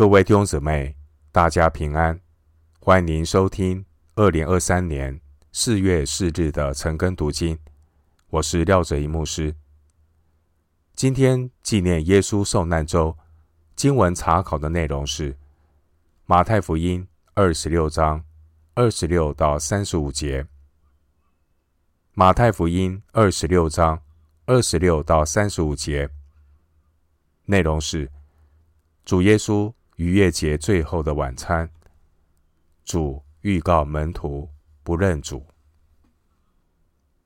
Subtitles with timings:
[0.00, 0.96] 各位弟兄姊妹，
[1.30, 2.18] 大家平安！
[2.80, 3.84] 欢迎您收听
[4.14, 5.20] 二零二三年
[5.52, 7.58] 四月四日的晨更读经。
[8.30, 9.54] 我是廖哲一牧师。
[10.94, 13.14] 今天纪念耶稣受难周，
[13.76, 15.36] 经文查考的内容是
[16.24, 18.24] 马太福音二十六章
[18.72, 20.46] 二十六到三十五节。
[22.14, 24.00] 马太福音二十六章
[24.46, 26.08] 二十六到三十五节，
[27.44, 28.10] 内容是
[29.04, 29.70] 主耶稣。
[30.00, 31.68] 逾越节最后的晚餐，
[32.86, 34.48] 主预告门徒
[34.82, 35.44] 不认主。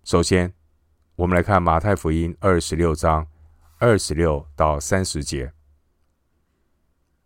[0.02, 0.52] 首先，
[1.14, 3.24] 我们来看马太福音二十六章
[3.78, 5.52] 二十六到三十节。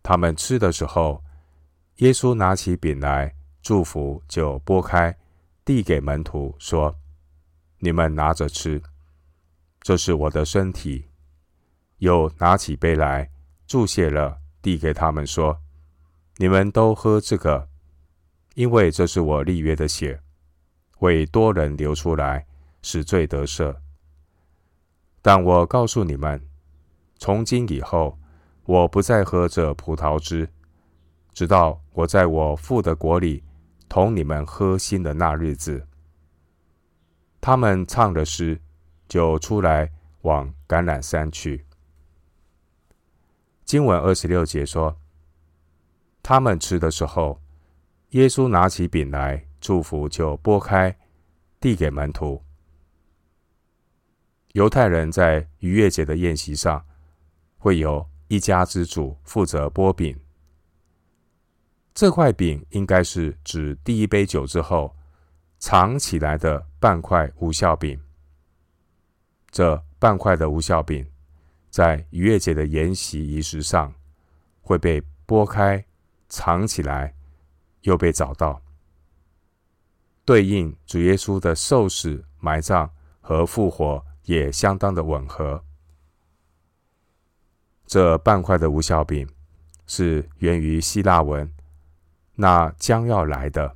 [0.03, 1.23] 他们吃的时候，
[1.95, 5.17] 耶稣拿起饼来祝福，就拨开，
[5.65, 6.95] 递给门徒说
[7.81, 8.79] ：“你们拿着吃，
[9.81, 11.09] 这是我的身体。”
[11.97, 13.31] 又拿起杯来
[13.65, 14.39] 祝谢了。
[14.61, 15.59] 递给他们说
[16.37, 17.69] ：“你们都喝这个，
[18.55, 20.21] 因为这是我立约的血，
[20.99, 22.45] 为多人流出来，
[22.81, 23.75] 使罪得赦。
[25.21, 26.41] 但我告诉你们，
[27.17, 28.17] 从今以后，
[28.65, 30.49] 我不再喝这葡萄汁，
[31.33, 33.43] 直到我在我父的国里
[33.87, 35.85] 同你们喝新的那日子。”
[37.41, 38.59] 他们唱的诗，
[39.07, 39.89] 就出来
[40.23, 41.65] 往橄榄山去。
[43.69, 44.97] 经文二十六节说
[46.23, 47.39] ：“他们吃的时候，
[48.09, 50.97] 耶稣拿起饼来祝福，就拨开，
[51.59, 52.43] 递给门徒。
[54.53, 56.83] 犹太人在逾越节的宴席上，
[57.59, 60.19] 会有一家之主负责擘饼。
[61.93, 64.95] 这块饼应该是指第一杯酒之后
[65.59, 68.01] 藏起来的半块无效饼。
[69.51, 71.05] 这半块的无效饼。”
[71.69, 73.93] 在逾越节的筵席仪式上，
[74.61, 75.85] 会被剥开、
[76.27, 77.13] 藏起来，
[77.81, 78.61] 又被找到，
[80.25, 82.89] 对应主耶稣的受死、埋葬
[83.21, 85.63] 和复活也相当的吻合。
[87.85, 89.27] 这半块的无效饼
[89.87, 91.51] 是源于希腊文，
[92.35, 93.75] 那将要来的，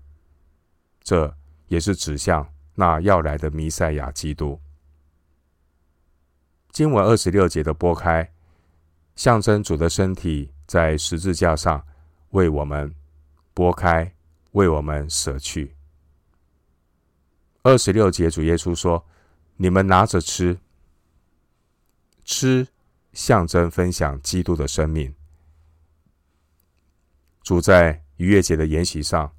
[1.01, 1.35] 这
[1.67, 4.59] 也是指向那要来的弥赛亚基督。
[6.73, 8.33] 经文二十六节的擘开，
[9.15, 11.85] 象征主的身体在十字架上
[12.31, 12.91] 为我们
[13.53, 14.11] 拨开，
[14.53, 15.75] 为我们舍去。
[17.61, 19.05] 二十六节主耶稣说
[19.55, 20.57] ：“你们拿着吃，
[22.25, 22.67] 吃
[23.13, 25.13] 象征分享基督的生命。”
[27.43, 29.31] 主在逾越节的筵席上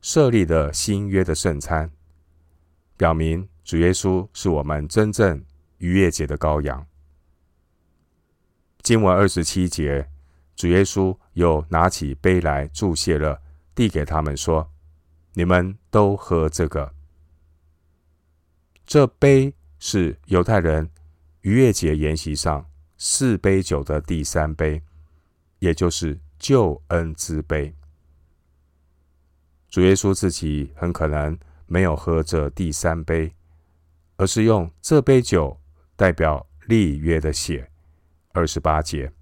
[0.00, 1.90] 设立的新约的圣餐，
[2.96, 5.44] 表明主耶稣是我们真正。
[5.80, 6.86] 逾越节的羔羊。
[8.82, 10.08] 经文二十七节，
[10.56, 13.42] 主耶稣又拿起杯来祝谢了，
[13.74, 14.70] 递给他们说
[15.34, 16.94] ：“你们都喝这个。
[18.86, 20.90] 这杯是犹太人
[21.42, 22.66] 逾越节筵席上
[22.96, 24.82] 四杯酒的第三杯，
[25.58, 27.74] 也就是救恩之杯。
[29.68, 33.34] 主耶稣自己很可能没有喝这第三杯，
[34.16, 35.58] 而是用这杯酒。”
[36.00, 37.70] 代表立约的血，
[38.32, 39.12] 二十八节。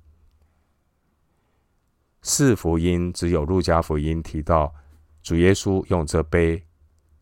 [2.22, 4.72] 四福音只有路加福音提到
[5.20, 6.64] 主耶稣用这杯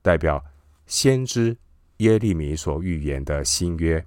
[0.02, 0.44] 代表
[0.84, 1.56] 先知
[1.96, 4.04] 耶利米所预言的新约。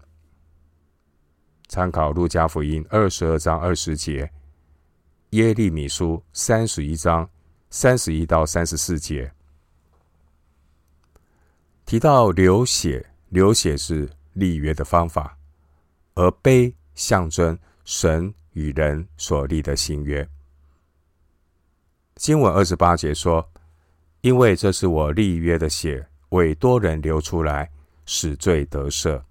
[1.68, 4.32] 参考路加福音二十二章二十节，
[5.32, 7.28] 耶利米书三十一章
[7.72, 9.34] 三十一到三十四节，
[11.88, 15.39] 提到流血，流血是立约的方法。
[16.20, 20.28] 而杯象征神与人所立的新约。
[22.16, 23.50] 经文二十八节说
[24.20, 27.72] ：“因为这是我立约的血，为多人流出来，
[28.06, 29.24] 使罪得赦。”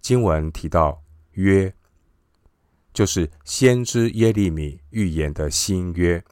[0.00, 1.02] 经文提到
[1.32, 1.74] 约，
[2.94, 6.24] 就是先知耶利米预言的新约。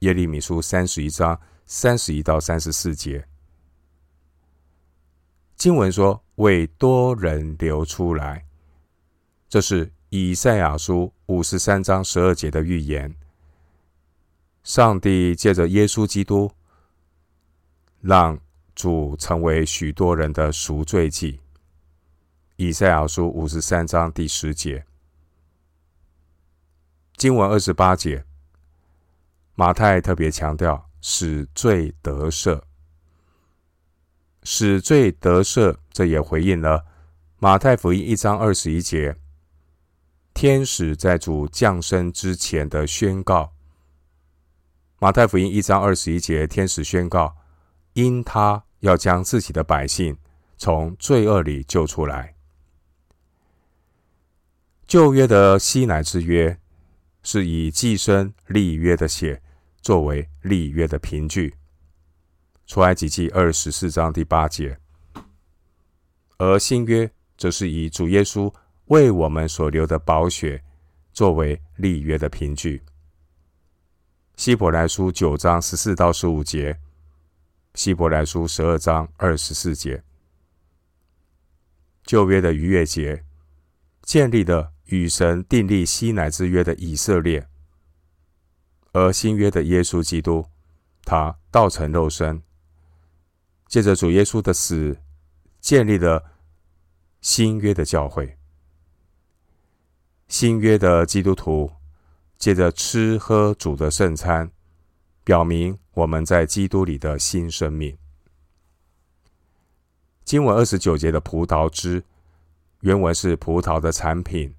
[0.00, 3.26] 耶利米书三十一章三十一到三十四节。
[5.56, 8.44] 经文说：“为多人流出来。”
[9.48, 13.14] 这是以赛亚书五十三章十二节的预言。
[14.62, 16.50] 上帝借着耶稣基督，
[18.00, 18.40] 让
[18.74, 21.40] 主成为许多人的赎罪祭。
[22.56, 24.86] 以赛亚书五十三章第十节。
[27.16, 28.24] 经文二十八节，
[29.54, 32.60] 马太特别强调使罪得赦。
[34.44, 36.84] 使罪得赦，这也回应了
[37.38, 39.16] 马太福音一章二十一节。
[40.34, 43.52] 天使在主降生之前的宣告。
[44.98, 47.36] 马太福音一章二十一节，天使宣告，
[47.94, 50.16] 因他要将自己的百姓
[50.58, 52.34] 从罪恶里救出来。
[54.86, 56.58] 旧约的西乃之约
[57.22, 59.40] 是以祭牲立约的血
[59.80, 61.54] 作为立约的凭据。
[62.66, 64.78] 出埃及记二十四章第八节，
[66.38, 68.52] 而新约则是以主耶稣
[68.86, 70.62] 为我们所流的宝血
[71.12, 72.82] 作为立约的凭据。
[74.36, 76.78] 希伯来书九章十四到十五节，
[77.74, 80.02] 希伯来书十二章二十四节，
[82.04, 83.24] 旧约的逾越节。
[84.02, 87.48] 建立的与神订立西乃之约的以色列，
[88.92, 90.44] 而新约的耶稣基督，
[91.04, 92.42] 他道成肉身。
[93.74, 94.96] 借着主耶稣的死，
[95.58, 96.22] 建立了
[97.20, 98.38] 新约的教会。
[100.28, 101.72] 新约的基督徒
[102.38, 104.48] 借着吃喝主的圣餐，
[105.24, 107.98] 表明我们在基督里的新生命。
[110.24, 112.04] 经文二十九节的葡萄汁，
[112.82, 114.54] 原文是葡萄的产品，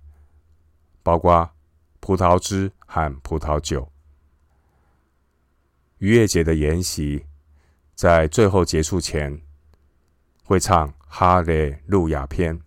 [1.02, 1.50] 包括
[2.02, 3.90] 葡萄汁和葡萄酒。
[6.00, 7.26] 逾越节的筵席。
[7.96, 9.42] 在最后结束前，
[10.44, 12.60] 会唱哈利路亚篇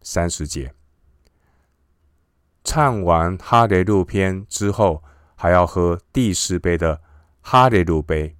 [0.00, 0.72] 三十节。
[2.64, 5.04] 唱完哈利路篇之后，
[5.34, 7.02] 还要喝第四杯的
[7.42, 8.34] 哈利路杯。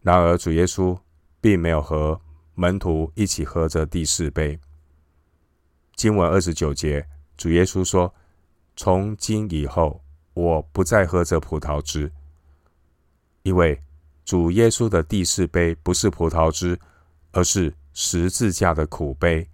[0.00, 0.98] 然而，主耶稣
[1.40, 2.20] 并没有和
[2.54, 4.58] 门徒一起喝这第四杯。
[5.94, 8.12] 经文二十九节，主耶稣说
[8.74, 10.02] ：“从今以后，
[10.34, 12.10] 我不再喝这葡萄汁。”
[13.48, 13.82] 因为
[14.26, 16.78] 主耶稣的第四杯不是葡萄汁，
[17.32, 19.48] 而是十字架的苦杯。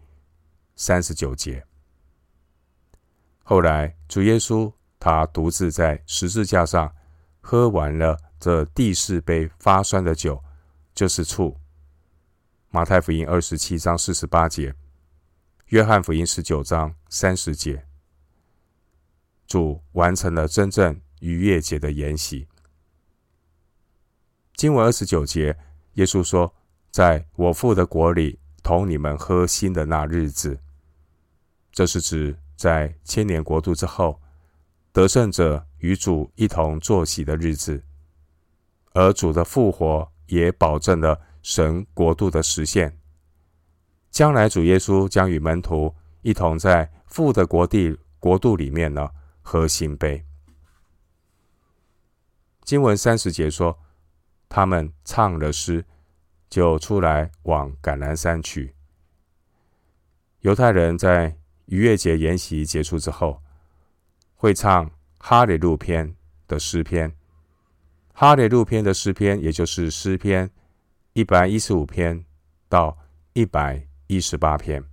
[0.74, 1.64] 三十九节。
[3.44, 6.92] 后来主耶稣他独自在十字架上
[7.40, 10.42] 喝完了这第四杯发酸的酒，
[10.92, 11.56] 就是醋。
[12.70, 14.74] 马太福音二十七章四十八节，
[15.66, 17.86] 约翰福音十九章三十节，
[19.46, 22.48] 主完成了真正逾越节的筵席。
[24.56, 25.56] 经文二十九节，
[25.94, 26.54] 耶稣说
[26.92, 30.60] ：“在我父的国里，同你们喝新的那日子，
[31.72, 34.20] 这是指在千年国度之后，
[34.92, 37.82] 得胜者与主一同坐席的日子。
[38.92, 42.96] 而主的复活也保证了神国度的实现。
[44.12, 45.92] 将来主耶稣将与门徒
[46.22, 49.10] 一同在父的国地国度里面呢，
[49.42, 50.24] 喝新杯。”
[52.62, 53.76] 经文三十节说。
[54.54, 55.84] 他们唱了诗，
[56.48, 58.72] 就出来往橄榄山去。
[60.42, 63.42] 犹太人在逾越节筵席结束之后，
[64.36, 66.14] 会唱哈利路篇
[66.46, 67.12] 的诗篇。
[68.12, 70.48] 哈利路篇的诗篇，也就是诗篇
[71.14, 72.24] 一百一十五篇
[72.68, 72.96] 到
[73.32, 74.84] 一百一十八篇。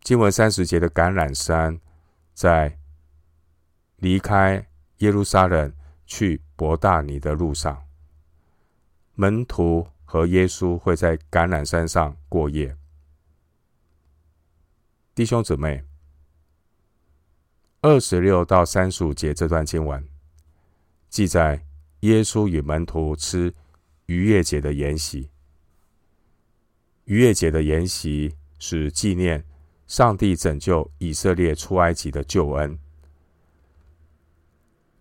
[0.00, 1.78] 经文三十节的橄榄山，
[2.32, 2.78] 在
[3.96, 4.66] 离开
[5.00, 5.70] 耶路撒冷
[6.08, 7.86] 去伯大尼的路上，
[9.14, 12.74] 门徒和耶稣会在橄榄山上过夜。
[15.14, 15.84] 弟兄姊妹，
[17.82, 20.02] 二十六到三十五节这段经文
[21.10, 21.62] 记载
[22.00, 23.54] 耶稣与门徒吃
[24.06, 25.30] 逾越节的筵席。
[27.04, 29.44] 逾越节的筵席是纪念
[29.86, 32.78] 上帝拯救以色列出埃及的救恩。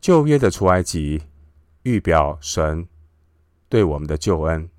[0.08, 1.22] 旧约的出埃及。
[1.84, 2.88] 预表神
[3.68, 4.70] 对我们的救恩。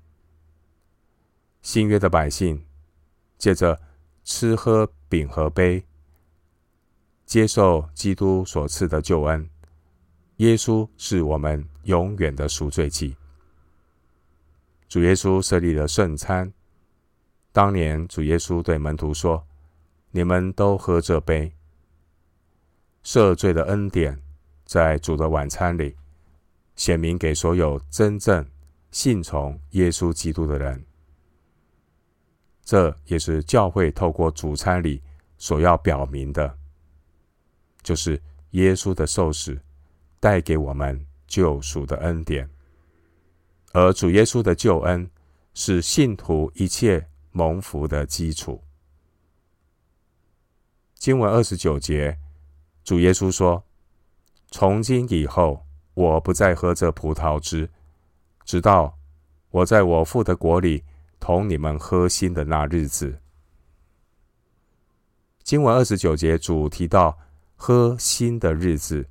[1.61, 2.65] 新约的百姓
[3.37, 3.79] 借着
[4.23, 5.85] 吃喝饼和杯，
[7.27, 9.47] 接受基督所赐的救恩。
[10.37, 13.15] 耶稣是我们永远的赎罪祭。
[14.87, 16.51] 主耶稣设立了圣餐。
[17.51, 19.45] 当年主耶稣对门徒说
[20.09, 21.53] ：“你们都喝这杯。”
[23.05, 24.19] 赦罪的恩典
[24.69, 25.95] 在主的晚餐里。
[26.75, 28.47] 显明给所有真正
[28.91, 30.85] 信从耶稣基督的人，
[32.63, 35.01] 这也是教会透过主餐里
[35.37, 36.57] 所要表明的，
[37.81, 38.21] 就是
[38.51, 39.59] 耶稣的受死
[40.21, 42.49] 带给我们救赎的恩典，
[43.73, 45.09] 而主耶稣的救恩
[45.53, 48.63] 是信徒一切蒙福的基础。
[50.93, 52.17] 经文二十九节，
[52.85, 53.61] 主耶稣说
[54.51, 55.65] ：“从今以后。”
[55.95, 57.69] 我不再喝这葡萄汁，
[58.45, 58.97] 直到
[59.49, 60.81] 我在我父的国里
[61.19, 63.19] 同你们喝新的那日子。
[65.43, 67.17] 经文二十九节，主提到
[67.57, 69.05] 喝新的日子，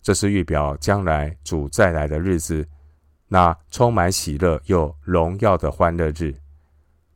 [0.00, 2.68] 这是预表将来主再来的日子，
[3.26, 6.32] 那充满喜乐又荣耀的欢乐日，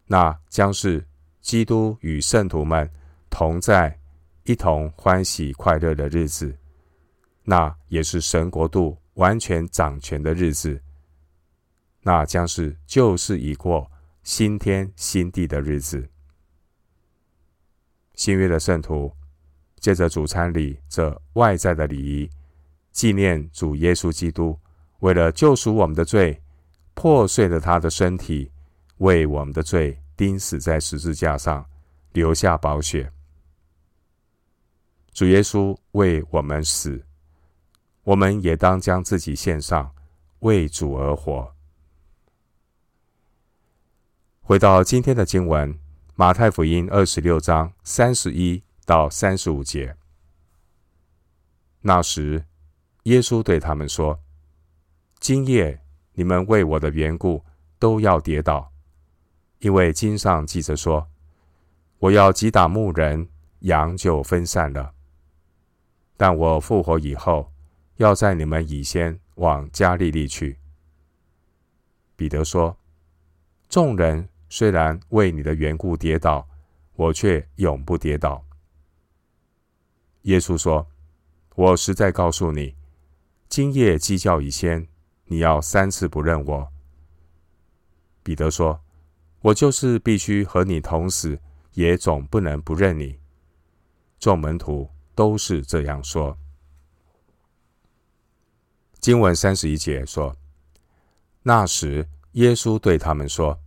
[0.07, 1.07] 那将是
[1.41, 2.91] 基督与圣徒们
[3.31, 3.97] 同在、
[4.43, 6.57] 一同欢喜快乐的日子，
[7.45, 10.81] 那也是神国度完全掌权的日子，
[12.03, 13.91] 那将是旧事已过、
[14.23, 16.09] 新天新地的日子。
[18.15, 19.13] 新约的圣徒
[19.79, 22.31] 借着主餐礼这外在的礼仪，
[22.93, 24.59] 纪念主耶稣基督
[25.01, 26.41] 为了救赎我们的罪，
[26.95, 28.51] 破碎了他的身体，
[28.99, 31.67] 为我们的罪钉死在十字架上，
[32.13, 33.13] 留下宝血。
[35.13, 37.05] 主耶稣为我们死，
[38.05, 39.95] 我们也当将自己献上，
[40.41, 41.55] 为主而活。
[44.43, 45.79] 回到今天的经文。
[46.17, 49.97] 马太福音二十六章三十一到三十五节。
[51.81, 52.45] 那时，
[53.03, 54.21] 耶稣对他们说
[55.19, 55.83] ：“今夜
[56.13, 57.45] 你们为我的缘故
[57.81, 58.71] 都要跌倒，
[59.59, 61.09] 因为经上记着说，
[61.99, 63.29] 我要击打牧人，
[63.63, 64.95] 羊就分散了。
[66.17, 67.53] 但我复活以后，
[67.97, 70.59] 要在你们以先往加利利去。”
[72.17, 72.77] 彼得说
[73.69, 76.49] ：“众人。”虽然为你的缘故跌倒，
[76.93, 78.45] 我却永不跌倒。
[80.23, 80.87] 耶稣说
[81.57, 82.77] ：“我实在告诉你，
[83.49, 84.87] 今夜鸡叫以先，
[85.25, 86.73] 你要三次不认我。”
[88.23, 88.81] 彼得说
[89.43, 91.37] ：“我就是必须和你同死，
[91.73, 93.19] 也总不能不认你。”
[94.21, 96.39] 众门徒都是这样说。
[99.05, 100.35] 经文三十一节说
[101.45, 103.61] ：“那时，耶稣对他们说。”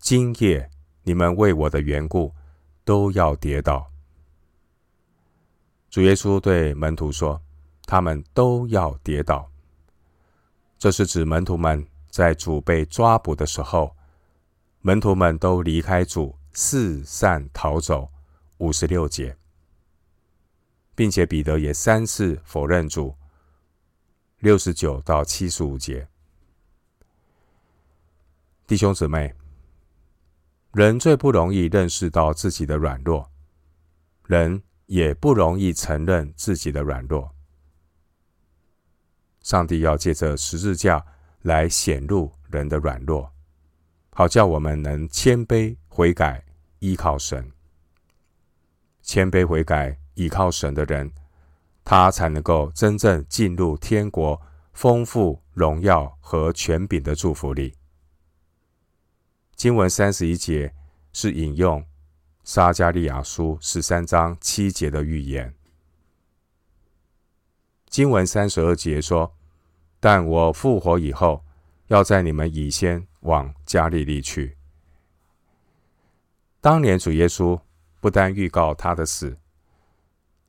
[0.00, 0.70] 今夜
[1.02, 2.32] 你们为我的缘故
[2.82, 3.92] 都要跌倒。
[5.90, 7.38] 主耶稣对门徒说
[7.84, 9.46] ：“他们都要跌倒。”
[10.80, 13.94] 这是指门徒们在主被抓捕的时候，
[14.80, 18.08] 门徒们都离开主，四散逃走。
[18.56, 19.36] 五十六节，
[20.94, 23.14] 并且彼得也三次否认主。
[24.42, 26.08] 六十九到七十五节，
[28.66, 29.32] 弟兄姊妹。
[30.72, 33.30] 人最不容易认识到自己的软弱，
[34.26, 37.32] 人也不容易承认自己的软弱。
[39.42, 41.06] 上帝要借着十字架
[41.42, 43.32] 来显露人的软弱，
[44.10, 46.44] 好叫我们能谦卑悔改，
[46.80, 47.48] 依靠神。
[49.02, 51.12] 谦卑悔改，依靠神的人，
[51.84, 54.40] 他才能够真正进入天国
[54.72, 57.74] 丰富荣耀和权柄的祝福里。
[59.54, 60.74] 经文三十一节
[61.12, 61.84] 是引用
[62.42, 65.54] 撒加利亚书十三章七节的预言。
[67.88, 69.36] 经文三十二节说
[70.00, 71.44] ：“但我复活以后，
[71.88, 74.56] 要在你们以先往加利利去。”
[76.62, 77.60] 当年主耶稣
[78.00, 79.36] 不但预告他的死，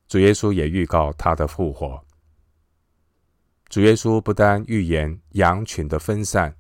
[0.08, 2.06] 主耶稣也预告他的复活。
[3.68, 6.56] 主耶稣不但预言羊群的分散。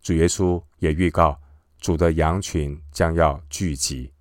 [0.00, 1.40] 主耶稣也预告，
[1.78, 4.12] 主的羊群将要聚集。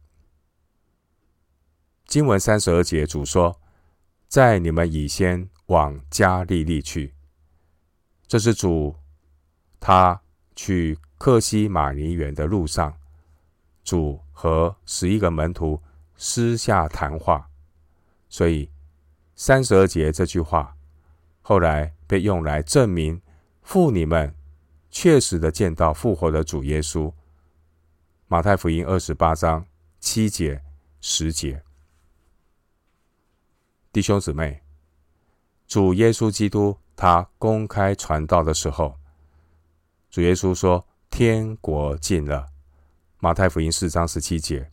[2.06, 3.60] 经文三十二节，主说
[4.27, 7.15] ：“在你们以先往加利利去。”
[8.27, 8.96] 这是主
[9.80, 10.22] 他
[10.56, 12.96] 去克西马尼园的路上，
[13.84, 15.82] 主和十一个门徒
[16.15, 17.50] 私下谈话。
[18.31, 18.67] 所以
[19.35, 20.75] 三十二节这句话
[21.43, 23.21] 后来被用来证明
[23.61, 24.33] 妇女们。
[24.93, 27.13] 确实的见到复活的主耶稣。
[28.27, 29.65] 马太福音二十八章
[30.01, 30.61] 七节、
[31.00, 31.63] 十节，
[33.93, 34.61] 弟兄姊妹，
[35.65, 38.97] 主耶稣基督他公开传道的时候，
[40.09, 42.50] 主耶稣说：“天国近了。”
[43.19, 44.69] 马太福音四章十七节。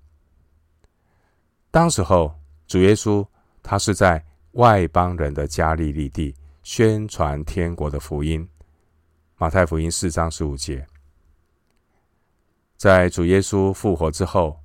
[1.70, 2.34] 当时候，
[2.66, 3.24] 主耶稣
[3.62, 8.48] 他是在外邦人的加利利地宣传天国的福音。
[9.36, 10.86] 马太福音四章十五节，
[12.76, 14.60] 在主耶稣复活之后，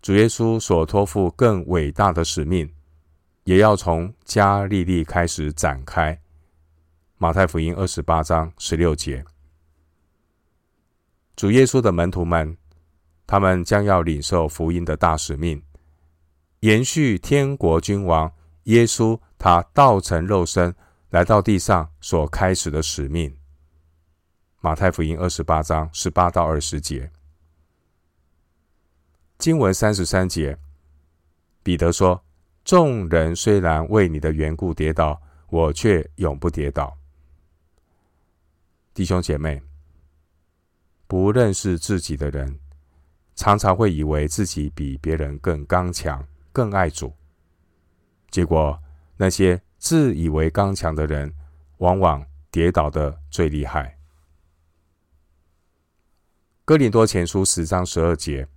[0.00, 2.72] 主耶稣所托付更伟大的使命，
[3.44, 6.20] 也要从加利利开始展开。
[7.18, 9.24] 马太福音二十八章十六节，
[11.34, 12.56] 主耶稣的门徒们，
[13.26, 15.60] 他们将要领受福音的大使命，
[16.60, 18.32] 延续天国君王
[18.64, 20.74] 耶稣他道成肉身
[21.10, 23.36] 来到地上所开始的使命。
[24.60, 27.10] 马太福音二十八章十八到二十节，
[29.38, 30.58] 经文三十三节，
[31.62, 32.24] 彼得说
[32.64, 36.96] ：“众人虽然为你的缘故跌倒，我却永不跌倒。”
[38.92, 39.62] 弟兄姐妹，
[41.06, 42.58] 不认识自己的人，
[43.36, 47.12] 常常会以为自己比别人更刚强、更爱主。
[48.30, 48.82] 结果，
[49.18, 51.30] 那些自以为刚强的人，
[51.76, 53.98] 往往跌倒的最厉害。
[56.64, 58.48] 哥林多前书十章十二节，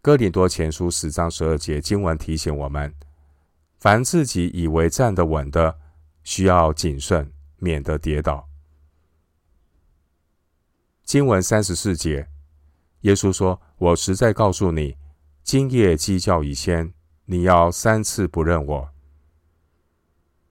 [0.00, 2.94] 哥林多前书十章十二节经文提醒我们：
[3.80, 5.76] 凡自己以为站得稳的，
[6.22, 8.48] 需要谨慎，免得跌倒。
[11.02, 12.28] 经文三十四节，
[13.00, 14.96] 耶稣说：“我实在告诉你，
[15.44, 16.94] 今夜鸡叫以先，
[17.26, 18.88] 你要三次不认我。”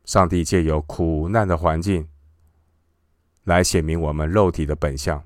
[0.06, 2.08] 上帝借由苦难的环境
[3.44, 5.24] 来显明我们肉体的本相。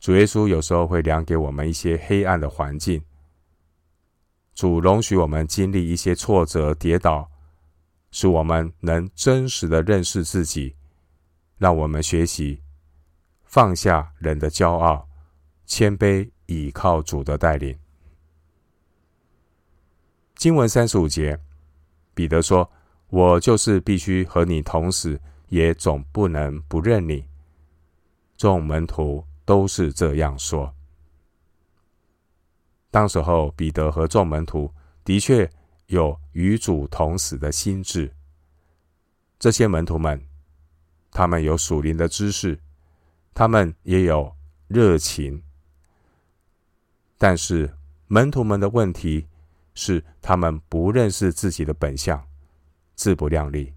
[0.00, 3.04] 主耶稣有时候会量给我们一些黑暗的环境，
[4.54, 7.30] 主容许我们经历一些挫折、跌倒，
[8.10, 10.76] 使我们能真实的认识自己，
[11.58, 12.62] 让我们学习。
[13.44, 15.08] 放下人的骄傲，
[15.66, 17.78] 谦卑倚靠主的带领。
[20.34, 21.40] 经文三十五节，
[22.14, 22.70] 彼得说
[23.08, 27.26] ：“我就是必须和你同死，也总不能不认你。”
[28.36, 30.74] 众门徒都是这样说。
[32.90, 34.72] 当时候，彼得和众门徒
[35.04, 35.50] 的确
[35.86, 38.14] 有与主同死的心志。
[39.38, 40.22] 这些门徒们，
[41.10, 42.58] 他们有属灵的知识。
[43.34, 44.34] 他们也有
[44.66, 45.42] 热情，
[47.18, 47.74] 但是
[48.08, 49.26] 门徒们的问题
[49.74, 52.26] 是，他们不认识自己的本相，
[52.94, 53.72] 自不量力，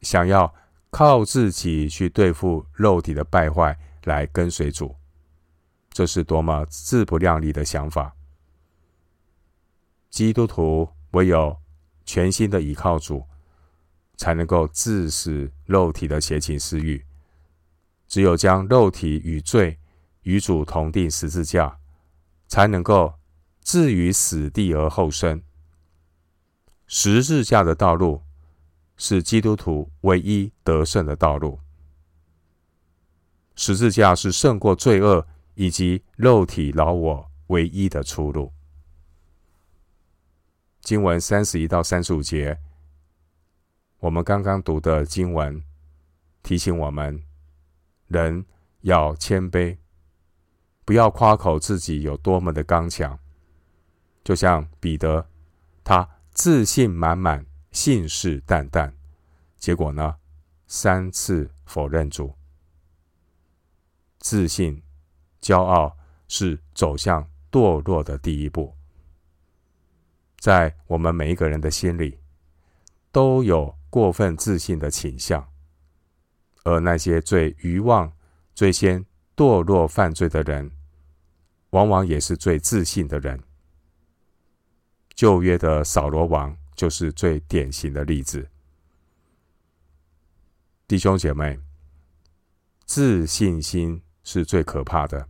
[0.00, 0.54] 想要
[0.90, 4.94] 靠自己去对付肉体的败坏来跟随主，
[5.90, 8.14] 这是多么自不量力的想法！
[10.10, 11.56] 基督徒唯有
[12.04, 13.24] 全心的倚靠主，
[14.16, 17.04] 才能够致死肉体的邪情私欲。
[18.06, 19.78] 只有将肉体与罪
[20.22, 21.78] 与主同钉十字架，
[22.48, 23.14] 才能够
[23.62, 25.40] 置于死地而后生。
[26.86, 28.22] 十字架的道路
[28.96, 31.60] 是基督徒唯一得胜的道路。
[33.54, 38.52] 十字架是胜过罪恶以及肉体老我唯一的出路。
[40.80, 42.58] 经文三十一到三十五节，
[43.98, 45.62] 我们刚刚读的经文
[46.42, 47.22] 提醒我们。
[48.06, 48.46] 人
[48.80, 49.76] 要谦卑，
[50.88, 53.18] 不要夸口自己有多么的刚强。
[54.24, 55.28] 就像彼得，
[55.84, 58.90] 他自信满满、信誓旦旦，
[59.58, 60.16] 结果呢，
[60.66, 62.32] 三次否认主。
[64.18, 64.82] 自信、
[65.42, 65.94] 骄傲
[66.26, 68.74] 是走向堕落的第一步。
[70.38, 72.18] 在我们每一个人的心里，
[73.12, 75.46] 都有过分自信的倾向。
[76.64, 78.10] 而那些最愚妄、
[78.54, 79.04] 最先
[79.36, 80.70] 堕落犯罪的人，
[81.70, 83.42] 往往也是最自信的人。
[85.14, 88.48] 旧约的扫罗王就是最典型的例子。
[90.86, 91.58] 弟兄姐妹，
[92.86, 95.28] 自信心是最可怕的。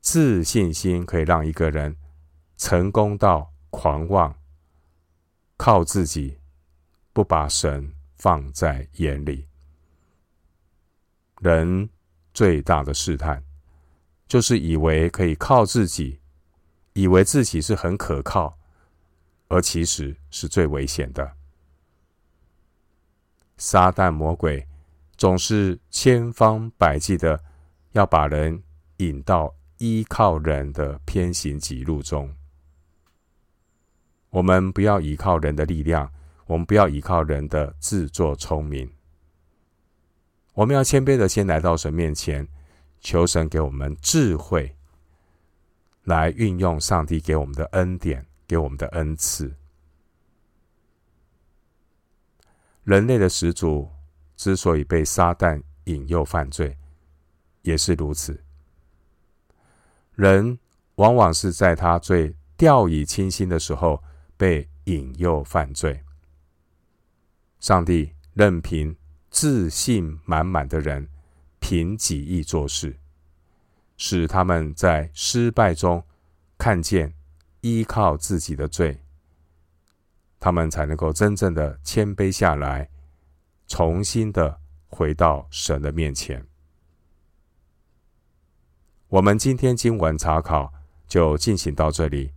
[0.00, 1.96] 自信心可以让一个人
[2.56, 4.36] 成功到狂妄，
[5.56, 6.38] 靠自己，
[7.12, 9.46] 不把神放在眼里。
[11.40, 11.88] 人
[12.32, 13.44] 最大的试探，
[14.34, 16.18] 就是以为可以靠自己，
[16.94, 18.58] 以为自己是很可靠，
[19.46, 21.34] 而其实是最危险的。
[23.56, 24.66] 撒旦魔鬼
[25.16, 27.44] 总是千方百计的
[27.92, 28.60] 要把人
[28.96, 32.34] 引到依靠人的偏行己路中。
[34.30, 36.12] 我们不要依靠人的力量，
[36.46, 38.90] 我们不要依靠人的自作聪明。
[40.54, 42.48] 我们要谦卑的先来到神面前，
[43.04, 44.74] 求神给我们智慧，
[46.02, 49.54] 来运用上帝给我们的恩典，给我们的恩赐。
[52.82, 53.88] 人类的始祖
[54.34, 56.76] 之所以被撒旦引诱犯罪，
[57.62, 58.42] 也是如此。
[60.14, 60.58] 人
[60.96, 64.02] 往往是在他最掉以轻心的时候
[64.36, 66.02] 被引诱犯罪。
[67.60, 68.96] 上帝任凭。
[69.36, 71.08] 自信满满的人，
[71.66, 72.98] 凭己意做事，
[73.96, 76.04] 使他们在失败中
[76.58, 77.14] 看见
[77.62, 79.00] 依靠自己的罪，
[80.38, 82.90] 他们才能够真正的谦卑下来，
[83.66, 86.46] 重新的回到神的面前。
[89.08, 90.70] 我们今天经文查考
[91.08, 92.34] 就进行到这里，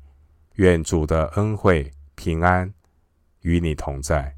[0.53, 2.73] 愿主的恩惠平安
[3.41, 4.36] 与你同在。